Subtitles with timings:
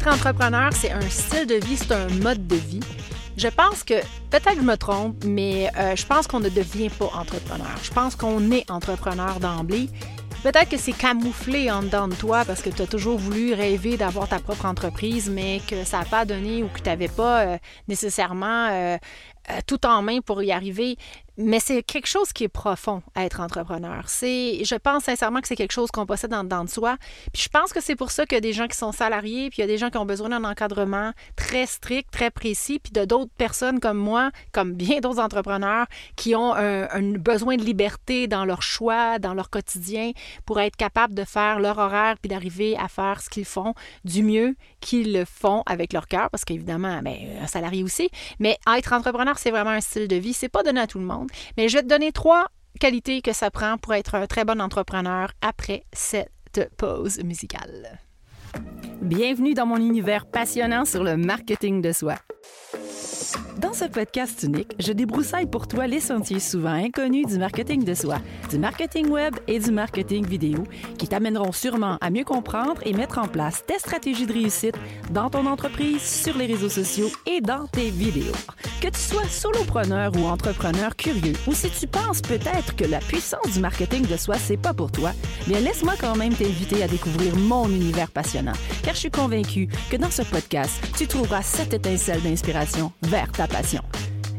[0.00, 2.78] Être entrepreneur, c'est un style de vie, c'est un mode de vie.
[3.36, 3.94] Je pense que,
[4.30, 7.76] peut-être je me trompe, mais euh, je pense qu'on ne devient pas entrepreneur.
[7.82, 9.88] Je pense qu'on est entrepreneur d'emblée.
[10.44, 13.96] Peut-être que c'est camouflé en dedans de toi parce que tu as toujours voulu rêver
[13.96, 17.40] d'avoir ta propre entreprise, mais que ça n'a pas donné ou que tu n'avais pas
[17.40, 17.58] euh,
[17.88, 18.98] nécessairement euh,
[19.66, 20.96] tout en main pour y arriver.
[21.40, 24.02] Mais c'est quelque chose qui est profond à être entrepreneur.
[24.08, 26.96] C'est, je pense sincèrement que c'est quelque chose qu'on possède dans, dedans de soi.
[27.32, 29.48] Puis je pense que c'est pour ça qu'il y a des gens qui sont salariés,
[29.48, 32.80] puis il y a des gens qui ont besoin d'un encadrement très strict, très précis,
[32.80, 37.54] puis de d'autres personnes comme moi, comme bien d'autres entrepreneurs, qui ont un, un, besoin
[37.54, 40.10] de liberté dans leur choix, dans leur quotidien,
[40.44, 44.24] pour être capables de faire leur horaire, puis d'arriver à faire ce qu'ils font du
[44.24, 48.10] mieux qu'ils le font avec leur cœur, parce qu'évidemment, ben, un salarié aussi.
[48.40, 50.32] Mais être entrepreneur, c'est vraiment un style de vie.
[50.32, 51.30] C'est pas donné à tout le monde.
[51.56, 52.46] Mais je vais te donner trois
[52.80, 57.98] qualités que ça prend pour être un très bon entrepreneur après cette pause musicale.
[59.00, 62.16] Bienvenue dans mon univers passionnant sur le marketing de soi.
[63.58, 67.92] Dans ce podcast unique, je débroussaille pour toi les sentiers souvent inconnus du marketing de
[67.92, 68.18] soi,
[68.50, 70.62] du marketing web et du marketing vidéo
[70.96, 74.76] qui t'amèneront sûrement à mieux comprendre et mettre en place tes stratégies de réussite
[75.10, 78.32] dans ton entreprise, sur les réseaux sociaux et dans tes vidéos.
[78.80, 83.52] Que tu sois solopreneur ou entrepreneur curieux, ou si tu penses peut-être que la puissance
[83.52, 85.10] du marketing de soi, c'est pas pour toi,
[85.48, 88.52] bien laisse-moi quand même t'inviter à découvrir mon univers passionnant,
[88.84, 93.46] car je suis convaincue que dans ce podcast, tu trouveras cette étincelle d'inspiration vers ta
[93.46, 93.82] passion.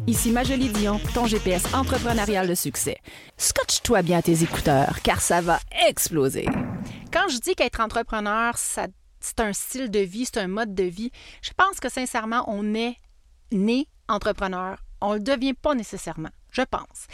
[0.08, 2.98] Ici Majolie Dion, ton GPS entrepreneurial de succès.
[3.38, 6.46] Scotche-toi bien tes écouteurs, car ça va exploser.
[7.14, 11.12] Quand je dis qu'être entrepreneur, c'est un style de vie, c'est un mode de vie,
[11.42, 12.96] je pense que sincèrement, on est
[13.52, 14.78] né entrepreneur.
[15.02, 17.08] On ne le devient pas nécessairement, je pense.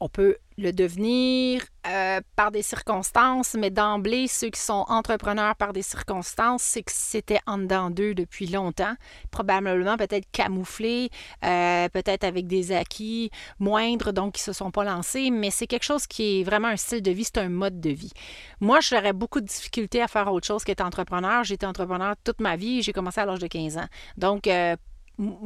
[0.00, 5.72] On peut le devenir euh, par des circonstances, mais d'emblée, ceux qui sont entrepreneurs par
[5.72, 8.94] des circonstances, c'est que c'était en dedans d'eux depuis longtemps,
[9.30, 11.10] probablement peut-être camouflés,
[11.44, 15.66] euh, peut-être avec des acquis moindres, donc qui ne se sont pas lancés, mais c'est
[15.66, 18.12] quelque chose qui est vraiment un style de vie, c'est un mode de vie.
[18.60, 21.44] Moi, j'aurais beaucoup de difficultés à faire autre chose qu'être entrepreneur.
[21.44, 23.88] J'ai été entrepreneur toute ma vie, j'ai commencé à l'âge de 15 ans.
[24.16, 24.76] Donc, euh,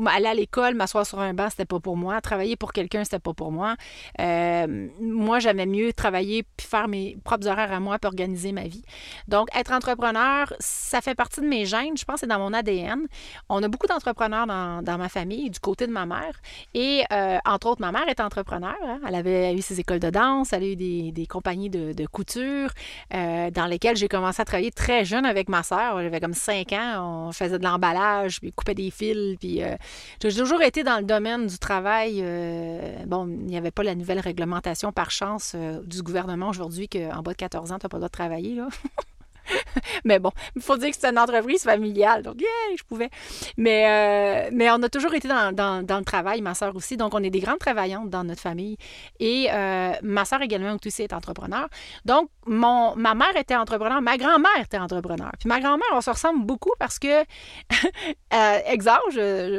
[0.06, 2.20] aller à l'école, m'asseoir sur un banc, c'était pas pour moi.
[2.20, 3.76] Travailler pour quelqu'un, c'était pas pour moi.
[4.20, 8.64] Euh, moi, j'aimais mieux travailler puis faire mes propres horaires à moi puis organiser ma
[8.64, 8.84] vie.
[9.28, 11.96] Donc, être entrepreneur, ça fait partie de mes gènes.
[11.96, 13.06] Je pense que c'est dans mon ADN.
[13.48, 16.40] On a beaucoup d'entrepreneurs dans, dans, ma famille, du côté de ma mère.
[16.74, 18.76] Et euh, entre autres, ma mère est entrepreneur.
[18.84, 19.00] Hein.
[19.06, 22.06] Elle avait eu ses écoles de danse, elle a eu des, des compagnies de, de
[22.06, 22.70] couture
[23.12, 26.00] euh, dans lesquelles j'ai commencé à travailler très jeune avec ma soeur.
[26.02, 27.26] J'avais comme 5 ans.
[27.28, 29.76] On faisait de l'emballage, puis coupait des fils, puis euh,
[30.22, 32.20] j'ai toujours été dans le domaine du travail.
[32.22, 36.88] Euh, bon, il n'y avait pas la nouvelle réglementation par chance euh, du gouvernement aujourd'hui
[36.88, 38.60] qu'en bas de 14 ans, tu n'as pas le droit de travailler.
[40.04, 43.10] mais bon, il faut dire que c'est une entreprise familiale, donc yeah, je pouvais.
[43.56, 45.52] Mais, euh, on a toujours été dans,
[45.86, 48.76] le travail, ma soeur aussi, donc on est des grandes travaillantes dans notre famille.
[49.20, 51.68] Et euh, ma soeur également aussi est entrepreneur.
[52.04, 55.30] Donc, ma mère était entrepreneur, ma grand-mère était entrepreneur.
[55.38, 57.22] Puis ma grand-mère, on se ressemble beaucoup parce que,
[58.34, 59.12] euh, exemple,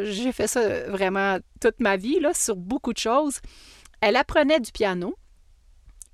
[0.03, 3.39] j'ai fait ça vraiment toute ma vie, là, sur beaucoup de choses.
[4.01, 5.15] Elle apprenait du piano.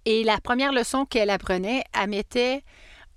[0.06, 2.64] Et la première leçon qu'elle apprenait, elle mettait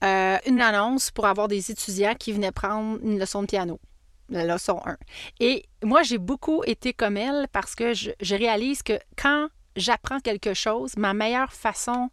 [0.03, 3.81] euh, une annonce pour avoir des étudiants qui venaient prendre une leçon de piano,
[4.29, 4.97] la leçon 1.
[5.41, 10.21] Et moi, j'ai beaucoup été comme elle parce que je, je réalise que quand j'apprends
[10.21, 12.11] quelque chose, ma meilleure façon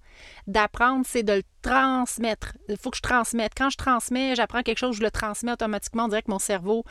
[0.51, 2.53] d'apprendre, c'est de le transmettre.
[2.69, 3.51] Il faut que je transmette.
[3.55, 6.05] Quand je transmets, j'apprends quelque chose, je le transmets automatiquement.
[6.05, 6.83] On dirait que mon cerveau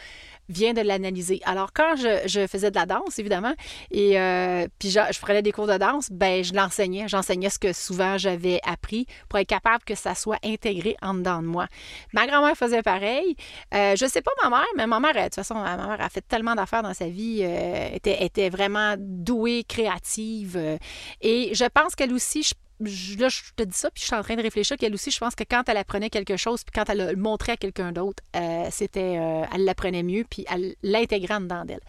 [0.48, 1.40] vient de l'analyser.
[1.44, 3.54] Alors, quand je, faisais de la danse, évidemment,
[3.90, 7.08] et euh, puis je, prenais des cours de danse, ben je l'enseignais.
[7.08, 11.42] J'enseignais ce que souvent j'avais appris pour être capable que ça soit intégré en dedans
[11.42, 11.66] de moi.
[12.12, 13.36] Ma grand-mère faisait pareil.
[13.74, 16.08] Euh, je sais pas ma mère, mais ma mère, de toute façon, ma mère a
[16.08, 20.56] fait tellement d'affaires dans sa vie, euh, était, était vraiment douée, créative.
[20.56, 20.78] Euh,
[21.20, 24.22] et je pense qu'elle aussi, je, là, je te dis ça, puis je suis en
[24.22, 26.88] train de réfléchir qu'elle aussi, je pense que quand elle apprenait quelque chose, puis quand
[26.90, 31.40] elle le montrait à quelqu'un d'autre, euh, c'était, euh, elle l'apprenait mieux, puis elle l'intégrait
[31.40, 31.80] dedans d'elle.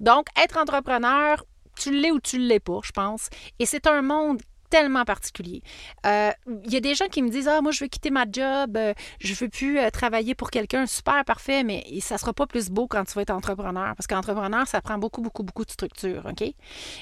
[0.00, 1.44] Donc, être entrepreneur,
[1.78, 3.28] tu l'es ou tu ne l'es pas, je pense.
[3.58, 5.62] Et c'est un monde tellement particulier.
[6.06, 6.30] Euh,
[6.64, 8.76] il y a des gens qui me disent Ah, moi, je veux quitter ma job,
[8.76, 10.86] euh, je veux plus euh, travailler pour quelqu'un.
[10.86, 13.94] Super, parfait, mais ça sera pas plus beau quand tu vas être entrepreneur.
[13.96, 16.24] Parce qu'entrepreneur, ça prend beaucoup, beaucoup, beaucoup de structure.
[16.26, 16.42] OK?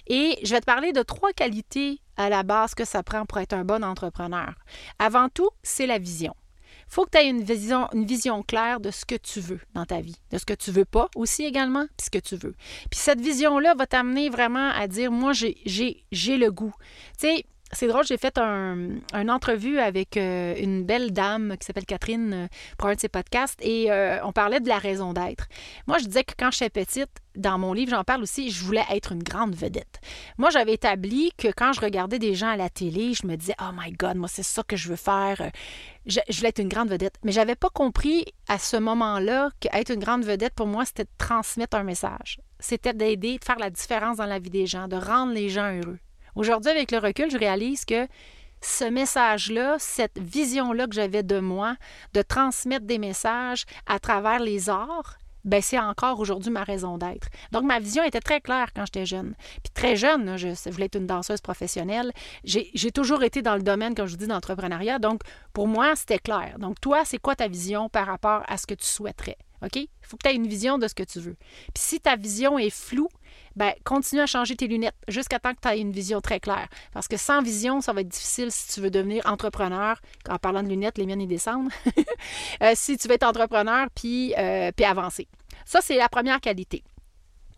[0.08, 3.38] Et je vais te parler de trois qualités à la base que ça prend pour
[3.38, 4.54] être un bon entrepreneur.
[4.98, 6.34] Avant tout, c'est la vision
[6.88, 9.84] faut que tu aies une vision, une vision claire de ce que tu veux dans
[9.84, 12.54] ta vie, de ce que tu veux pas aussi également, puis ce que tu veux.
[12.90, 16.74] Puis cette vision-là va t'amener vraiment à dire, moi, j'ai le goût.
[17.18, 21.66] Tu sais, c'est drôle, j'ai fait un, une entrevue avec euh, une belle dame qui
[21.66, 22.46] s'appelle Catherine euh,
[22.78, 25.46] pour un de ses podcasts et euh, on parlait de la raison d'être.
[25.86, 28.84] Moi, je disais que quand j'étais petite, dans mon livre, j'en parle aussi, je voulais
[28.90, 30.00] être une grande vedette.
[30.38, 33.54] Moi, j'avais établi que quand je regardais des gens à la télé, je me disais,
[33.60, 35.50] oh my God, moi, c'est ça que je veux faire.
[36.06, 37.16] Je, je voulais être une grande vedette.
[37.22, 41.10] Mais j'avais pas compris à ce moment-là qu'être une grande vedette, pour moi, c'était de
[41.18, 42.40] transmettre un message.
[42.58, 45.70] C'était d'aider, de faire la différence dans la vie des gens, de rendre les gens
[45.70, 45.98] heureux.
[46.38, 48.06] Aujourd'hui, avec le recul, je réalise que
[48.60, 51.74] ce message-là, cette vision-là que j'avais de moi,
[52.14, 57.26] de transmettre des messages à travers les arts, ben c'est encore aujourd'hui ma raison d'être.
[57.50, 59.34] Donc, ma vision était très claire quand j'étais jeune.
[59.64, 62.12] Puis très jeune, je, voulais être une danseuse professionnelle.
[62.44, 65.00] J'ai toujours été dans le domaine, comme je vous dis, d'entrepreneuriat.
[65.00, 66.56] Donc, pour moi, c'était clair.
[66.60, 69.38] Donc, toi, c'est quoi ta vision par rapport à ce que tu souhaiterais?
[69.62, 69.74] OK?
[69.74, 71.36] Il faut que tu aies une vision de ce que tu veux.
[71.74, 73.08] Puis si ta vision est floue,
[73.56, 76.68] ben, continue à changer tes lunettes jusqu'à temps que tu aies une vision très claire.
[76.92, 80.00] Parce que sans vision, ça va être difficile si tu veux devenir entrepreneur.
[80.28, 81.70] En parlant de lunettes, les miennes, ils descendent.
[82.62, 85.28] Euh, si tu veux être entrepreneur puis, euh, puis avancer.
[85.64, 86.82] Ça, c'est la première qualité.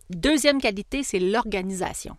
[0.09, 2.17] Deuxième qualité, c'est l'organisation.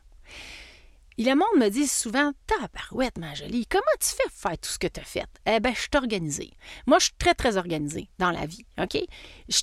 [1.19, 4.71] Et le monde me dit souvent Tabarouette, ma jolie, comment tu fais pour faire tout
[4.71, 5.27] ce que tu as fait?
[5.47, 6.51] Eh bien, je suis organisée.
[6.87, 8.65] Moi, je suis très, très organisée dans la vie.
[8.81, 8.99] OK?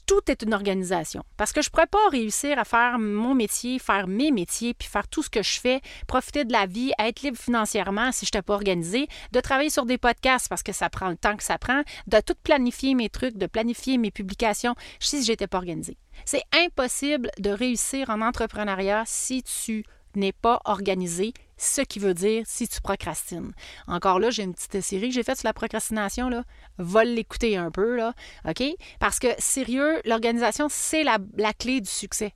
[0.06, 1.24] Tout est une organisation.
[1.38, 4.88] Parce que je ne pourrais pas réussir à faire mon métier, faire mes métiers, puis
[4.88, 8.30] faire tout ce que je fais, profiter de la vie, être libre financièrement si je
[8.30, 11.44] n'étais pas organisée, de travailler sur des podcasts parce que ça prend le temps que
[11.44, 15.58] ça prend, de tout planifier mes trucs, de planifier mes publications, si je n'étais pas
[15.58, 15.98] organisée.
[16.26, 19.84] C'est impossible de réussir en entrepreneuriat si tu
[20.20, 23.54] n'est pas organisé, ce qui veut dire si tu procrastines.
[23.88, 26.44] Encore là, j'ai une petite série que j'ai faite sur la procrastination, là.
[26.78, 28.14] Va l'écouter un peu, là,
[28.48, 28.64] OK?
[29.00, 31.18] Parce que, sérieux, l'organisation, c'est la,
[31.58, 32.34] clé du succès.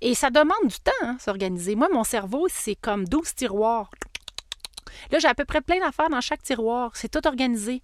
[0.00, 1.74] Et ça demande du temps, hein, s'organiser.
[1.74, 3.90] Moi, mon cerveau, c'est comme 12 tiroirs.
[5.10, 6.92] Là, j'ai à peu près plein d'affaires dans chaque tiroir.
[6.94, 7.82] C'est tout organisé.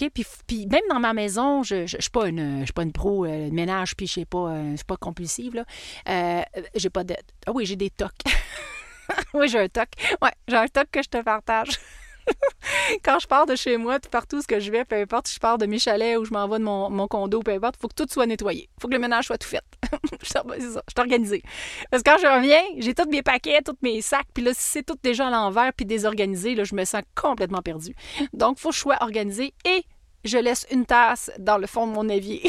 [0.00, 0.10] OK?
[0.46, 3.96] Puis, même dans ma maison, je ne suis pas une, pas une pro euh, ménage,
[3.96, 5.54] puis je sais pas, euh, suis pas compulsive.
[5.54, 5.64] Là.
[6.08, 6.42] Euh,
[6.74, 7.14] j'ai pas de.
[7.46, 8.12] Ah oui, j'ai des tocs.
[9.34, 9.88] oui, j'ai un toc.
[10.22, 11.78] Ouais, j'ai un toc que je te partage.
[13.02, 15.40] Quand je pars de chez moi, tout partout que je vais, peu importe si je
[15.40, 17.88] pars de mes chalets ou je m'en vais de mon, condo, peu importe, il faut
[17.88, 18.68] que tout soit nettoyé.
[18.76, 19.62] Il faut que le ménage soit tout fait.
[20.22, 21.42] c'est ça, je suis organisée.
[21.90, 24.62] Parce que quand je reviens, j'ai tous mes paquets, tous mes sacs, puis là, si
[24.62, 27.94] c'est tout déjà à l'envers puis désorganisé, là, je me sens complètement perdue.
[28.32, 29.84] Donc, il faut que je sois organisée et
[30.24, 32.42] je laisse une tasse dans le fond de mon évier.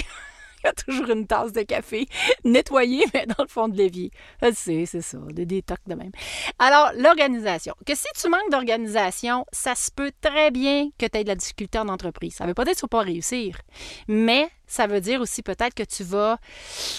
[0.63, 2.07] il y a toujours une tasse de café
[2.44, 4.11] nettoyée, mais dans le fond de l'évier.
[4.53, 6.11] C'est, c'est ça, des détox de même.
[6.57, 7.73] Alors, l'organisation.
[7.85, 11.35] Que si tu manques d'organisation, ça se peut très bien que tu aies de la
[11.35, 12.35] difficulté en entreprise.
[12.35, 13.57] Ça veut pas dire que tu vas pas réussir,
[14.07, 16.38] mais ça veut dire aussi peut-être que tu vas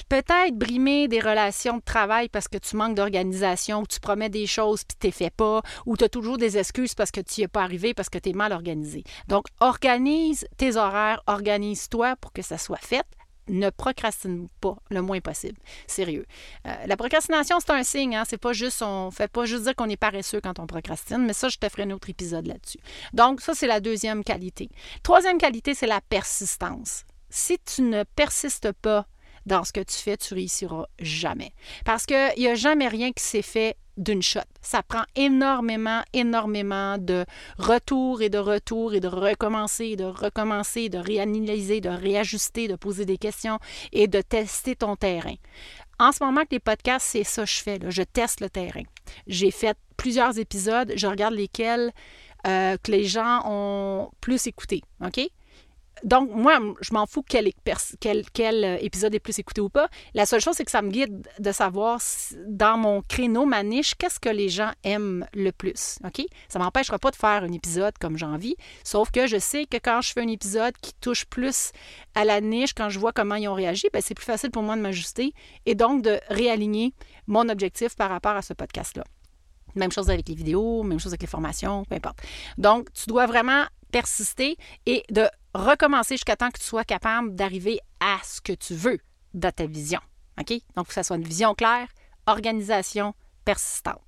[0.09, 4.47] peut-être brimer des relations de travail parce que tu manques d'organisation, ou tu promets des
[4.47, 7.41] choses puis tu ne fais pas, ou tu as toujours des excuses parce que tu
[7.41, 9.05] n'y es pas arrivé, parce que tu es mal organisé.
[9.29, 13.07] Donc, organise tes horaires, organise-toi pour que ça soit fait
[13.51, 15.59] ne procrastine pas le moins possible.
[15.87, 16.27] Sérieux.
[16.67, 18.17] Euh, la procrastination, c'est un signe.
[18.17, 18.25] Hein?
[18.27, 21.33] C'est pas juste, on fait pas juste dire qu'on est paresseux quand on procrastine, mais
[21.33, 22.79] ça, je te ferai un autre épisode là-dessus.
[23.13, 24.69] Donc, ça, c'est la deuxième qualité.
[25.03, 27.05] Troisième qualité, c'est la persistance.
[27.29, 29.07] Si tu ne persistes pas
[29.47, 31.53] dans ce que tu fais, tu réussiras jamais.
[31.85, 34.41] Parce qu'il n'y a jamais rien qui s'est fait d'une shot.
[34.63, 37.25] Ça prend énormément, énormément de
[37.59, 43.05] retour et de retour et de recommencer, de recommencer, de réanalyser, de réajuster, de poser
[43.05, 43.59] des questions
[43.93, 45.35] et de tester ton terrain.
[45.99, 47.79] En ce moment, que les podcasts, c'est ça que je fais.
[47.89, 48.83] Je teste le terrain.
[49.27, 50.93] J'ai fait plusieurs épisodes.
[50.97, 51.93] Je regarde lesquels
[52.47, 54.83] euh, que les gens ont plus écouté.
[55.05, 55.21] OK?
[56.05, 59.89] Donc, moi, je m'en fous quel, euh, épisode est plus écouté ou pas.
[60.15, 62.01] La seule chose, c'est que ça me guide de savoir
[62.47, 65.99] dans mon créneau, ma niche, qu'est-ce que les gens aiment le plus.
[66.05, 66.25] OK?
[66.49, 69.67] Ça ne m'empêchera pas de faire un épisode comme j'ai envie, sauf que je sais
[69.67, 71.73] que quand je fais un épisode qui touche plus
[72.15, 74.63] à la niche, quand je vois comment ils ont réagi, ben, c'est plus facile pour
[74.63, 75.33] moi de m'ajuster
[75.67, 76.95] et donc de réaligner
[77.27, 79.05] mon objectif par rapport à ce podcast-là.
[79.77, 82.21] Même chose avec les vidéos, même chose avec les formations, peu importe.
[82.59, 84.57] Donc, tu dois vraiment persister
[84.87, 88.99] et de recommencer jusqu'à temps que tu sois capable d'arriver à ce que tu veux
[89.35, 90.01] dans ta vision.
[90.41, 90.53] OK?
[90.77, 91.89] Donc, que ça soit une vision claire,
[92.27, 94.01] organisation persistante.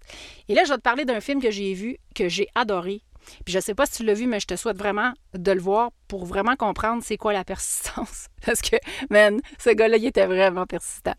[0.48, 3.02] Et là, je vais te parler d'un film que j'ai vu, que j'ai adoré,
[3.44, 5.60] puis je sais pas si tu l'as vu, mais je te souhaite vraiment de le
[5.60, 8.26] voir pour vraiment comprendre c'est quoi la persistance.
[8.44, 8.76] Parce que,
[9.08, 11.14] man, ce gars-là, il était vraiment persistant.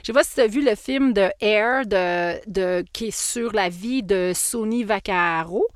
[0.00, 3.18] Je sais pas si tu as vu le film de Air de, de, qui est
[3.18, 5.66] sur la vie de Sony Vaccaro,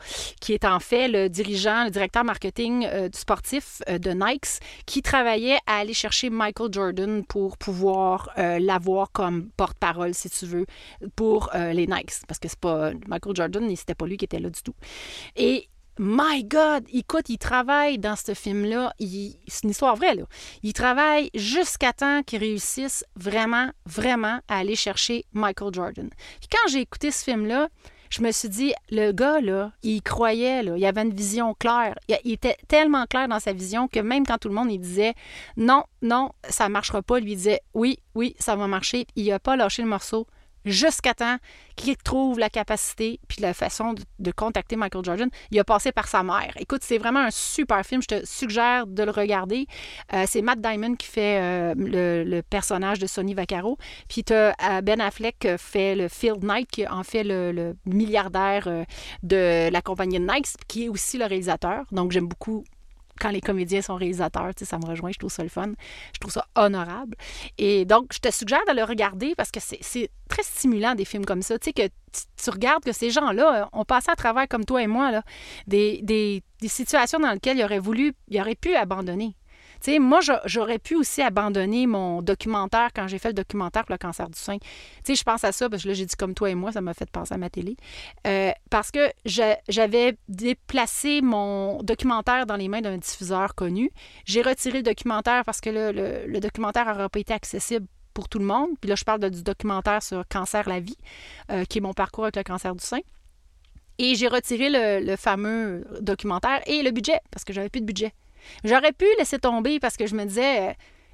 [0.41, 4.61] qui est en fait le dirigeant, le directeur marketing euh, du sportif euh, de Nike,
[4.87, 10.47] qui travaillait à aller chercher Michael Jordan pour pouvoir euh, l'avoir comme porte-parole, si tu
[10.47, 10.67] veux,
[11.15, 12.23] pour les Nikes.
[12.27, 14.75] Parce que c'est pas Michael Jordan, c'était pas lui qui était là du tout.
[15.37, 15.69] Et
[15.99, 16.85] My God!
[16.93, 18.95] Écoute, il travaille dans ce film-là.
[18.99, 20.25] C'est une histoire vraie, là.
[20.63, 26.09] Il travaille jusqu'à temps qu'il réussisse vraiment, vraiment à aller chercher Michael Jordan.
[26.41, 27.69] Puis quand j'ai écouté ce film-là,
[28.09, 31.95] je me suis dit, le gars, là, il croyait, il avait une vision claire.
[32.09, 35.15] Il, était tellement clair dans sa vision que même quand tout le monde disait
[35.57, 39.07] non, non, ça ne marchera pas, lui disait oui, oui, ça va marcher.
[39.17, 40.27] Il n'a pas lâché le morceau
[40.65, 41.37] jusqu'à temps
[41.77, 45.29] qu'il trouve la capacité puis la façon de, contacter Michael Jordan.
[45.51, 46.53] Il a passé par sa mère.
[46.59, 48.03] Écoute, c'est vraiment un super film.
[48.03, 49.67] Je te suggère de le regarder.
[50.13, 53.79] Euh, c'est Matt Diamond qui fait euh, le, personnage de Sonny Vaccaro.
[54.09, 58.69] Puis as euh, Ben Affleck qui fait le Field Knight, qui en fait le, milliardaire
[59.23, 61.85] de la compagnie Nike, qui est aussi le réalisateur.
[61.93, 62.65] Donc j'aime beaucoup
[63.23, 65.73] quand les comédiens sont réalisateurs, ça me rejoint, je trouve ça le fun.
[66.13, 67.17] Je trouve ça honorable.
[67.57, 71.25] Et donc, je te suggère de le regarder parce que c'est très stimulant des films
[71.25, 71.57] comme ça.
[71.59, 71.87] Tu sais, que
[72.43, 75.23] tu, regardes que ces gens-là ont passé à travers, comme toi et moi, là,
[75.69, 79.37] des, des, des situations dans lesquelles ils auraient voulu, ils auraient pu abandonner
[79.99, 84.29] moi, j'aurais pu aussi abandonner mon documentaire quand j'ai fait le documentaire pour le cancer
[84.29, 84.57] du sein.
[85.07, 86.95] Je pense à ça parce que là, j'ai dit comme toi et moi, ça m'a
[86.95, 87.77] fait penser à ma télé.
[88.27, 93.91] Euh, parce que j'avais déplacé mon documentaire dans les mains d'un diffuseur connu.
[94.25, 98.45] J'ai retiré le documentaire parce que le, documentaire n'aurait pas été accessible pour tout le
[98.45, 98.71] monde.
[98.81, 100.99] Puis là, je parle du documentaire sur Cancer la vie,
[101.51, 103.01] euh, qui est mon parcours avec le cancer du sein.
[103.99, 107.87] Et j'ai retiré le, le, fameux documentaire et le budget, parce que j'avais plus de
[107.87, 108.13] budget.
[108.65, 110.73] J'aurais pu laisser tomber parce que je me disais, euh,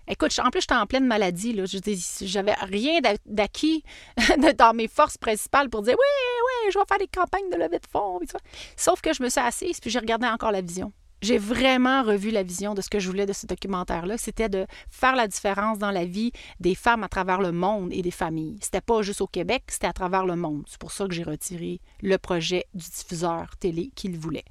[0.09, 1.53] écoute, en plus, j'étais en pleine maladie.
[1.53, 1.65] Là.
[1.67, 3.83] J'avais rien d'acquis
[4.59, 7.79] dans mes forces principales pour dire, oui, oui, je vais faire des campagnes de levée
[7.79, 8.21] de fonds.
[8.77, 12.31] Sauf que je me suis assise puis j'ai regardé encore la vision j'ai vraiment revu
[12.31, 14.19] la vision de ce que je voulais de ce documentaire-là.
[14.19, 18.03] C'était de faire la différence dans la vie des femmes à travers le monde et
[18.03, 18.59] des familles.
[18.61, 20.65] C'était pas juste au Québec, c'était à travers le monde.
[20.67, 24.45] C'est pour ça que j'ai retiré le projet du diffuseur télé qu'il voulait.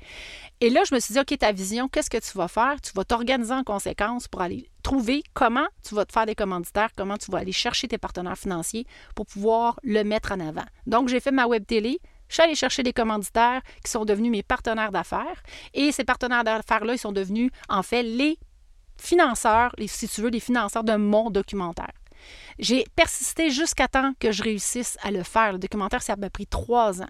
[0.60, 2.82] Et là, je me suis dit, OK, ta vision, qu'est-ce que tu vas faire?
[2.82, 6.90] Tu vas t'organiser en conséquence pour aller trouver comment tu vas te faire des commanditaires,
[6.96, 10.66] comment tu vas aller chercher tes partenaires financiers pour pouvoir le mettre en avant.
[10.86, 14.32] Donc, j'ai fait ma web télé, je suis allée chercher des commanditaires qui sont devenus
[14.32, 15.44] mes partenaires d'affaires.
[15.74, 18.38] Et ces partenaires d'affaires-là, ils sont devenus, en fait, les
[18.98, 21.92] financeurs, si tu veux, les financeurs de mon documentaire.
[22.60, 25.54] J'ai persisté jusqu'à temps que je réussisse à le faire.
[25.54, 27.10] Le documentaire, ça m'a pris trois ans.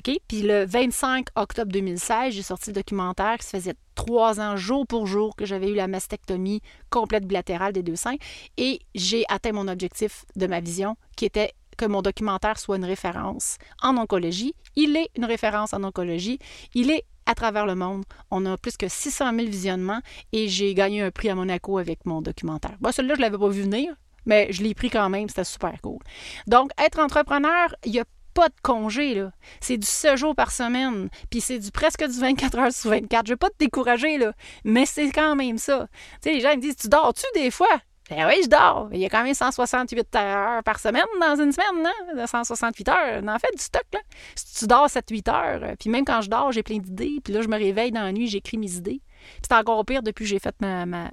[0.00, 0.16] OK?
[0.28, 4.86] Puis le 25 octobre 2016, j'ai sorti le documentaire qui se faisait trois ans, jour
[4.86, 8.16] pour jour, que j'avais eu la mastectomie complète bilatérale des deux seins.
[8.56, 12.84] Et j'ai atteint mon objectif de ma vision, qui était que mon documentaire soit une
[12.84, 14.54] référence en oncologie.
[14.76, 16.38] Il est une référence en oncologie.
[16.74, 18.04] Il est à travers le monde.
[18.30, 20.00] On a plus que 600 000 visionnements
[20.32, 22.76] et j'ai gagné un prix à Monaco avec mon documentaire.
[22.80, 23.94] Bon, celui-là, je ne l'avais pas vu venir,
[24.26, 25.28] mais je l'ai pris quand même.
[25.28, 25.98] C'était super cool.
[26.46, 28.04] Donc, être entrepreneur, il n'y a
[28.34, 29.32] pas de congé, là.
[29.60, 33.26] C'est du 7 jours par semaine, puis c'est du presque du 24 heures sur 24.
[33.26, 34.32] Je ne vais pas te décourager, là,
[34.64, 35.88] mais c'est quand même ça.
[36.22, 37.80] Tu sais, les gens me disent, tu dors-tu des fois?
[38.10, 38.88] Ben oui, je dors.
[38.92, 42.26] Il y a quand même 168 heures par semaine dans une semaine, non?
[42.26, 43.20] 168 heures.
[43.22, 44.00] On en fait du stock, là.
[44.34, 47.34] Si tu dors 7-8 heures, euh, puis même quand je dors, j'ai plein d'idées, puis
[47.34, 49.02] là, je me réveille dans la nuit, j'écris mes idées.
[49.42, 51.10] c'est encore pire depuis que j'ai fait ma, ma...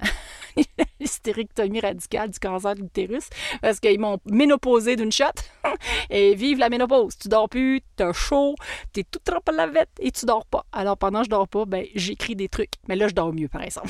[1.82, 3.30] radicale du cancer de l'utérus,
[3.62, 5.26] parce qu'ils m'ont ménopausé d'une shot.
[6.10, 7.18] et vive la ménopause.
[7.18, 8.56] Tu dors plus, t'as chaud,
[8.94, 10.66] t'es tout trop à la vette et tu dors pas.
[10.72, 12.74] Alors pendant que je dors pas, ben j'écris des trucs.
[12.88, 13.90] Mais là, je dors mieux, par exemple.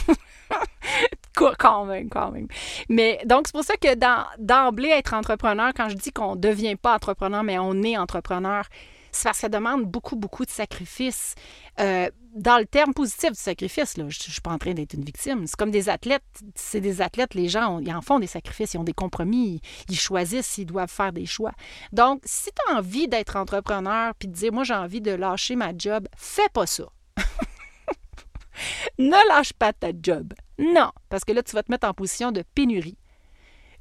[1.35, 2.47] quand même, quand même.
[2.89, 3.95] Mais donc, c'est pour ça que
[4.39, 8.65] d'emblée, être entrepreneur, quand je dis qu'on ne devient pas entrepreneur, mais on est entrepreneur,
[9.11, 11.35] c'est parce que ça demande beaucoup, beaucoup de sacrifices.
[11.79, 14.93] Euh, dans le terme positif du sacrifice, là, je ne suis pas en train d'être
[14.93, 15.47] une victime.
[15.47, 16.23] C'est comme des athlètes.
[16.53, 19.97] C'est des athlètes, les gens, ils en font des sacrifices, ils ont des compromis, ils
[19.97, 21.53] choisissent, ils doivent faire des choix.
[21.93, 25.55] Donc, si tu as envie d'être entrepreneur puis de dire, moi, j'ai envie de lâcher
[25.55, 26.83] ma job, fais pas ça.
[28.97, 30.33] ne lâche pas ta job.
[30.57, 32.97] Non, parce que là, tu vas te mettre en position de pénurie.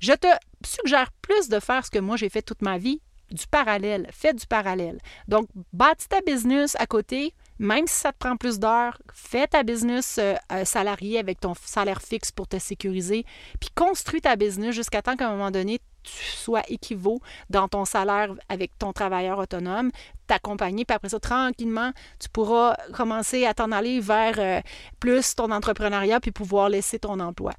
[0.00, 0.26] Je te
[0.64, 3.00] suggère plus de faire ce que moi j'ai fait toute ma vie,
[3.30, 4.08] du parallèle.
[4.12, 4.98] Fais du parallèle.
[5.28, 9.62] Donc, bâtis ta business à côté, même si ça te prend plus d'heures, fais ta
[9.62, 13.24] business euh, euh, salarié avec ton salaire fixe pour te sécuriser,
[13.60, 17.20] puis construis ta business jusqu'à temps qu'à un moment donné, sois équivaut
[17.50, 19.90] dans ton salaire avec ton travailleur autonome,
[20.26, 24.60] t'accompagner, puis après ça, tranquillement, tu pourras commencer à t'en aller vers euh,
[25.00, 27.52] plus ton entrepreneuriat, puis pouvoir laisser ton emploi.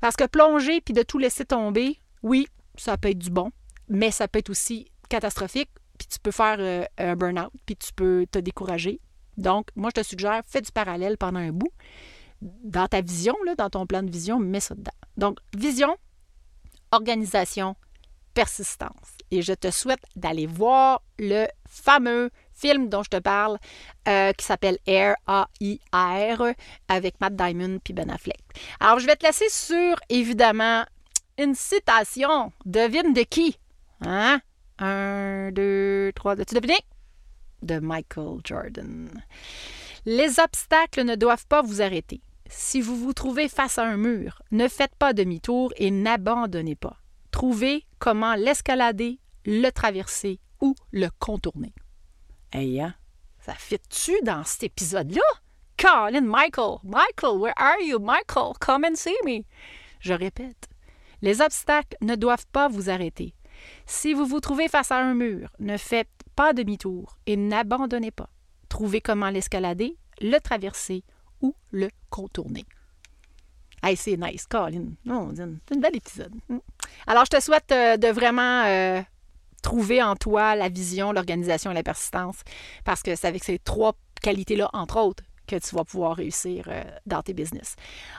[0.00, 2.46] Parce que plonger, puis de tout laisser tomber, oui,
[2.76, 3.50] ça peut être du bon,
[3.88, 8.26] mais ça peut être aussi catastrophique, puis tu peux faire un burn-out, puis tu peux
[8.30, 9.00] te décourager,
[9.36, 11.72] donc, moi, je te suggère, fais du parallèle pendant un bout.
[12.40, 14.92] Dans ta vision, là, dans ton plan de vision, mets ça dedans.
[15.16, 15.96] Donc, vision,
[16.94, 17.76] organisation,
[18.34, 19.18] persistance.
[19.30, 23.58] Et je te souhaite d'aller voir le fameux film dont je te parle
[24.08, 26.54] euh, qui s'appelle Air, A-I-R,
[26.88, 28.42] avec Matt Diamond puis Ben Affleck.
[28.80, 30.84] Alors, je vais te laisser sur, évidemment,
[31.38, 32.52] une citation.
[32.64, 33.58] Devine de qui?
[34.02, 34.40] Hein?
[34.78, 36.40] Un, deux, trois.
[36.40, 36.76] As-tu deviné?
[37.62, 39.10] De Michael Jordan.
[40.06, 42.20] Les obstacles ne doivent pas vous arrêter.
[42.48, 46.98] Si vous vous trouvez face à un mur, ne faites pas demi-tour et n'abandonnez pas.
[47.30, 51.74] Trouvez comment l'escalader, le traverser ou le contourner.
[52.52, 52.94] Hey, hein?
[53.40, 55.22] Ça fit-tu dans cet épisode-là?
[55.76, 57.98] Colin, Michael, Michael, where are you?
[57.98, 59.42] Michael, come and see me.
[60.00, 60.68] Je répète,
[61.20, 63.34] les obstacles ne doivent pas vous arrêter.
[63.86, 68.30] Si vous vous trouvez face à un mur, ne faites pas demi-tour et n'abandonnez pas.
[68.68, 71.04] Trouvez comment l'escalader, le traverser
[71.44, 72.64] ou le contourner.
[73.82, 74.94] Hey, c'est nice, Colin.
[75.04, 76.32] c'est un bel épisode.
[76.48, 76.58] Hmm.
[77.06, 79.02] Alors, je te souhaite euh, de vraiment euh,
[79.62, 82.36] trouver en toi la vision, l'organisation et la persistance,
[82.84, 86.82] parce que c'est avec ces trois qualités-là, entre autres, que tu vas pouvoir réussir euh,
[87.04, 87.76] dans tes business.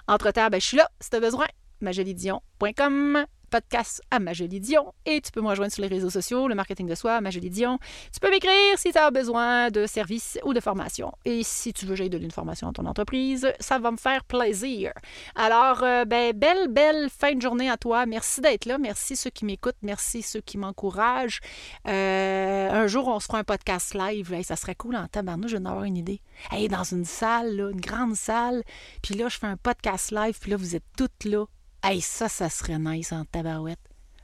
[0.08, 1.48] Entre-temps, ben, je suis là si tu as besoin.
[1.82, 6.56] majolidion.com podcast à Majolie Dion et tu peux me rejoindre sur les réseaux sociaux, le
[6.56, 7.80] marketing de soi, Majolie Dion.
[8.14, 11.12] Tu peux m'écrire si tu as besoin de services ou de formation.
[11.25, 14.24] Et si tu veux j'aille donner une formation à ton entreprise, ça va me faire
[14.24, 14.92] plaisir.
[15.36, 18.06] Alors, euh, ben, belle, belle fin de journée à toi.
[18.06, 18.78] Merci d'être là.
[18.78, 19.75] Merci ceux qui m'écoutent.
[19.82, 21.40] Merci ceux qui m'encouragent.
[21.88, 24.34] Euh, un jour, on se fera un podcast live.
[24.44, 26.22] ça serait cool en tabarnouche, je vais en avoir une idée.
[26.52, 28.64] Hey, dans une salle, une grande salle.
[29.02, 30.38] Puis là, je fais un podcast live.
[30.40, 31.46] Puis là, vous êtes toutes là
[31.88, 33.77] Hey, ça, ça serait nice en tabarouette.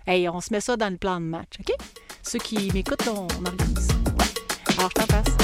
[0.07, 1.71] Hey, on se met ça dans le plan de match, OK?
[2.23, 3.87] Ceux qui m'écoutent, on organise.
[4.79, 5.40] Alors, je passe.